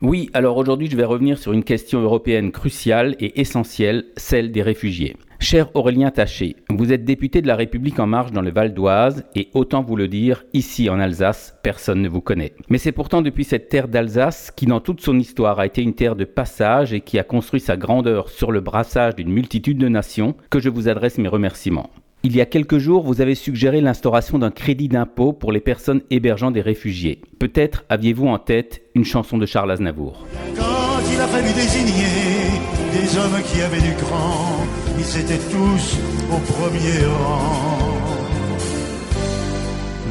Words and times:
Oui, 0.00 0.30
alors 0.32 0.56
aujourd'hui 0.56 0.88
je 0.88 0.96
vais 0.96 1.04
revenir 1.04 1.38
sur 1.38 1.52
une 1.52 1.64
question 1.64 2.00
européenne 2.00 2.52
cruciale 2.52 3.16
et 3.18 3.40
essentielle, 3.40 4.04
celle 4.16 4.52
des 4.52 4.62
réfugiés. 4.62 5.16
Cher 5.40 5.74
Aurélien 5.74 6.12
Taché, 6.12 6.54
vous 6.70 6.92
êtes 6.92 7.04
député 7.04 7.42
de 7.42 7.48
la 7.48 7.56
République 7.56 7.98
en 7.98 8.06
marche 8.06 8.30
dans 8.30 8.40
le 8.40 8.52
Val 8.52 8.74
d'Oise 8.74 9.24
et 9.34 9.48
autant 9.54 9.82
vous 9.82 9.96
le 9.96 10.06
dire, 10.06 10.44
ici 10.52 10.88
en 10.88 11.00
Alsace, 11.00 11.58
personne 11.64 12.00
ne 12.00 12.08
vous 12.08 12.20
connaît. 12.20 12.52
Mais 12.68 12.78
c'est 12.78 12.92
pourtant 12.92 13.22
depuis 13.22 13.42
cette 13.42 13.70
terre 13.70 13.88
d'Alsace 13.88 14.52
qui 14.52 14.66
dans 14.66 14.78
toute 14.78 15.00
son 15.00 15.18
histoire 15.18 15.58
a 15.58 15.66
été 15.66 15.82
une 15.82 15.94
terre 15.94 16.14
de 16.14 16.24
passage 16.24 16.92
et 16.92 17.00
qui 17.00 17.18
a 17.18 17.24
construit 17.24 17.58
sa 17.58 17.76
grandeur 17.76 18.28
sur 18.28 18.52
le 18.52 18.60
brassage 18.60 19.16
d'une 19.16 19.32
multitude 19.32 19.78
de 19.78 19.88
nations 19.88 20.36
que 20.48 20.60
je 20.60 20.68
vous 20.68 20.88
adresse 20.88 21.18
mes 21.18 21.26
remerciements. 21.26 21.90
Il 22.24 22.34
y 22.34 22.40
a 22.40 22.46
quelques 22.46 22.78
jours, 22.78 23.04
vous 23.04 23.20
avez 23.20 23.36
suggéré 23.36 23.80
l'instauration 23.80 24.40
d'un 24.40 24.50
crédit 24.50 24.88
d'impôt 24.88 25.32
pour 25.32 25.52
les 25.52 25.60
personnes 25.60 26.02
hébergeant 26.10 26.50
des 26.50 26.60
réfugiés. 26.60 27.20
Peut-être 27.38 27.84
aviez-vous 27.88 28.26
en 28.26 28.38
tête 28.38 28.82
une 28.96 29.04
chanson 29.04 29.38
de 29.38 29.46
Charles 29.46 29.70
Aznavour. 29.70 30.26
Quand 30.56 30.98
il 31.12 31.20
a 31.20 31.28
fallu 31.28 31.52
désigner 31.52 32.58
des 32.92 33.16
hommes 33.18 33.40
qui 33.46 33.62
avaient 33.62 33.80
du 33.80 33.94
cran, 33.94 34.66
ils 34.98 35.20
étaient 35.20 35.38
tous 35.38 35.96
au 36.32 36.38
premier 36.52 37.06
rang. 37.06 37.78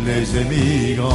Les 0.05 0.39
émigrants. 0.39 1.11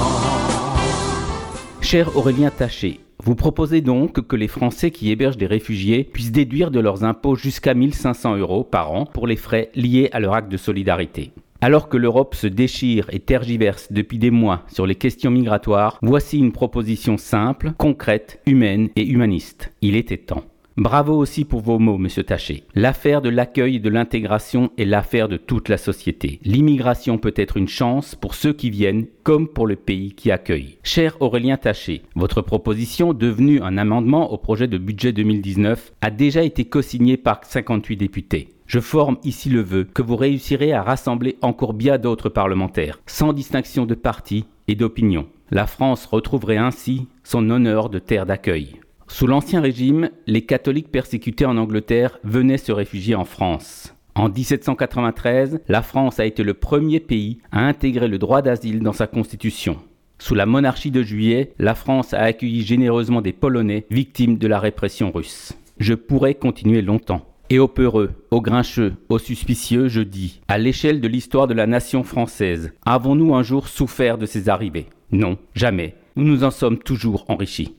Cher 1.80 2.14
Aurélien 2.14 2.50
Taché, 2.50 3.00
vous 3.24 3.36
proposez 3.36 3.82
donc 3.82 4.26
que 4.26 4.34
les 4.34 4.48
Français 4.48 4.90
qui 4.90 5.12
hébergent 5.12 5.36
des 5.36 5.46
réfugiés 5.46 6.02
puissent 6.02 6.32
déduire 6.32 6.72
de 6.72 6.80
leurs 6.80 7.04
impôts 7.04 7.36
jusqu'à 7.36 7.72
1500 7.72 8.36
euros 8.36 8.64
par 8.64 8.90
an 8.90 9.06
pour 9.06 9.28
les 9.28 9.36
frais 9.36 9.70
liés 9.76 10.08
à 10.12 10.18
leur 10.18 10.34
acte 10.34 10.50
de 10.50 10.56
solidarité. 10.56 11.30
Alors 11.60 11.88
que 11.88 11.96
l'Europe 11.96 12.34
se 12.34 12.48
déchire 12.48 13.06
et 13.12 13.20
tergiverse 13.20 13.92
depuis 13.92 14.18
des 14.18 14.32
mois 14.32 14.64
sur 14.66 14.86
les 14.86 14.96
questions 14.96 15.30
migratoires, 15.30 15.98
voici 16.02 16.38
une 16.38 16.50
proposition 16.50 17.16
simple, 17.16 17.72
concrète, 17.78 18.40
humaine 18.46 18.88
et 18.96 19.06
humaniste. 19.06 19.72
Il 19.82 19.94
était 19.94 20.16
temps. 20.16 20.42
Bravo 20.78 21.18
aussi 21.18 21.44
pour 21.44 21.60
vos 21.60 21.78
mots, 21.78 21.98
monsieur 21.98 22.22
Taché. 22.22 22.64
L'affaire 22.74 23.20
de 23.20 23.28
l'accueil 23.28 23.76
et 23.76 23.78
de 23.78 23.90
l'intégration 23.90 24.70
est 24.78 24.86
l'affaire 24.86 25.28
de 25.28 25.36
toute 25.36 25.68
la 25.68 25.76
société. 25.76 26.40
L'immigration 26.44 27.18
peut 27.18 27.34
être 27.36 27.58
une 27.58 27.68
chance 27.68 28.14
pour 28.14 28.34
ceux 28.34 28.54
qui 28.54 28.70
viennent 28.70 29.06
comme 29.22 29.48
pour 29.48 29.66
le 29.66 29.76
pays 29.76 30.14
qui 30.14 30.30
accueille. 30.30 30.78
Cher 30.82 31.18
Aurélien 31.20 31.58
Taché, 31.58 32.02
votre 32.14 32.40
proposition, 32.40 33.12
devenue 33.12 33.60
un 33.60 33.76
amendement 33.76 34.32
au 34.32 34.38
projet 34.38 34.66
de 34.66 34.78
budget 34.78 35.12
2019, 35.12 35.92
a 36.00 36.10
déjà 36.10 36.42
été 36.42 36.64
co-signée 36.64 37.18
par 37.18 37.44
58 37.44 37.96
députés. 37.96 38.48
Je 38.66 38.80
forme 38.80 39.18
ici 39.24 39.50
le 39.50 39.60
vœu 39.60 39.84
que 39.84 40.00
vous 40.00 40.16
réussirez 40.16 40.72
à 40.72 40.82
rassembler 40.82 41.36
encore 41.42 41.74
bien 41.74 41.98
d'autres 41.98 42.30
parlementaires, 42.30 42.98
sans 43.06 43.34
distinction 43.34 43.84
de 43.84 43.94
parti 43.94 44.46
et 44.68 44.74
d'opinion. 44.74 45.26
La 45.50 45.66
France 45.66 46.06
retrouverait 46.06 46.56
ainsi 46.56 47.08
son 47.24 47.50
honneur 47.50 47.90
de 47.90 47.98
terre 47.98 48.24
d'accueil. 48.24 48.81
Sous 49.12 49.26
l'Ancien 49.26 49.60
Régime, 49.60 50.08
les 50.26 50.40
catholiques 50.40 50.90
persécutés 50.90 51.44
en 51.44 51.58
Angleterre 51.58 52.18
venaient 52.24 52.56
se 52.56 52.72
réfugier 52.72 53.14
en 53.14 53.26
France. 53.26 53.94
En 54.14 54.30
1793, 54.30 55.60
la 55.68 55.82
France 55.82 56.18
a 56.18 56.24
été 56.24 56.42
le 56.42 56.54
premier 56.54 56.98
pays 56.98 57.36
à 57.52 57.60
intégrer 57.60 58.08
le 58.08 58.18
droit 58.18 58.40
d'asile 58.40 58.80
dans 58.80 58.94
sa 58.94 59.06
constitution. 59.06 59.76
Sous 60.18 60.34
la 60.34 60.46
monarchie 60.46 60.90
de 60.90 61.02
Juillet, 61.02 61.52
la 61.58 61.74
France 61.74 62.14
a 62.14 62.20
accueilli 62.20 62.62
généreusement 62.62 63.20
des 63.20 63.34
Polonais 63.34 63.84
victimes 63.90 64.38
de 64.38 64.48
la 64.48 64.58
répression 64.58 65.12
russe. 65.12 65.52
Je 65.78 65.92
pourrais 65.92 66.34
continuer 66.34 66.80
longtemps. 66.80 67.26
Et 67.50 67.58
aux 67.58 67.68
peureux, 67.68 68.12
aux 68.30 68.40
grincheux, 68.40 68.94
aux 69.10 69.18
suspicieux, 69.18 69.88
je 69.88 70.00
dis, 70.00 70.40
à 70.48 70.56
l'échelle 70.56 71.02
de 71.02 71.08
l'histoire 71.08 71.46
de 71.46 71.54
la 71.54 71.66
nation 71.66 72.02
française, 72.02 72.72
avons-nous 72.86 73.34
un 73.34 73.42
jour 73.42 73.68
souffert 73.68 74.16
de 74.16 74.24
ces 74.24 74.48
arrivées? 74.48 74.86
Non, 75.10 75.36
jamais. 75.54 75.96
Nous 76.16 76.24
nous 76.24 76.44
en 76.44 76.50
sommes 76.50 76.78
toujours 76.78 77.26
enrichis. 77.28 77.74